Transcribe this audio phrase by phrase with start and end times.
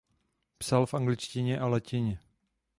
[0.59, 2.19] Psal v angličtině a latině.